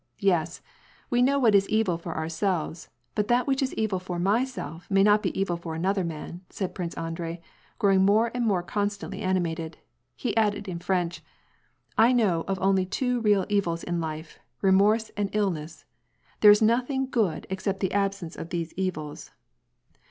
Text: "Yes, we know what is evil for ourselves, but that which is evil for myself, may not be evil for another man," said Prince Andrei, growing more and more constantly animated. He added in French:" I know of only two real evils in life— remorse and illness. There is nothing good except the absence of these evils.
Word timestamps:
"Yes, 0.17 0.63
we 1.11 1.21
know 1.21 1.37
what 1.37 1.53
is 1.53 1.69
evil 1.69 1.95
for 1.95 2.17
ourselves, 2.17 2.89
but 3.13 3.27
that 3.27 3.45
which 3.45 3.61
is 3.61 3.71
evil 3.75 3.99
for 3.99 4.17
myself, 4.17 4.89
may 4.89 5.03
not 5.03 5.21
be 5.21 5.39
evil 5.39 5.57
for 5.57 5.75
another 5.75 6.03
man," 6.03 6.41
said 6.49 6.73
Prince 6.73 6.95
Andrei, 6.95 7.39
growing 7.77 8.03
more 8.03 8.31
and 8.33 8.43
more 8.43 8.63
constantly 8.63 9.21
animated. 9.21 9.77
He 10.15 10.35
added 10.35 10.67
in 10.67 10.79
French:" 10.79 11.21
I 11.99 12.13
know 12.13 12.45
of 12.47 12.57
only 12.61 12.87
two 12.87 13.19
real 13.21 13.45
evils 13.47 13.83
in 13.83 14.01
life— 14.01 14.39
remorse 14.63 15.11
and 15.15 15.29
illness. 15.33 15.85
There 16.39 16.49
is 16.49 16.63
nothing 16.63 17.07
good 17.07 17.45
except 17.51 17.79
the 17.79 17.91
absence 17.93 18.35
of 18.35 18.49
these 18.49 18.73
evils. 18.73 19.29